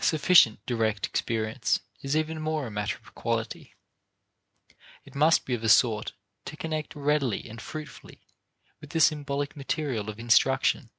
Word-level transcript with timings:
Sufficient 0.00 0.58
direct 0.66 1.06
experience 1.06 1.78
is 2.00 2.16
even 2.16 2.40
more 2.42 2.66
a 2.66 2.70
matter 2.72 2.96
of 2.96 3.14
quality; 3.14 3.76
it 5.04 5.14
must 5.14 5.44
be 5.46 5.54
of 5.54 5.62
a 5.62 5.68
sort 5.68 6.14
to 6.46 6.56
connect 6.56 6.96
readily 6.96 7.48
and 7.48 7.62
fruitfully 7.62 8.26
with 8.80 8.90
the 8.90 8.98
symbolic 8.98 9.54
material 9.54 10.10
of 10.10 10.18
instruction. 10.18 10.90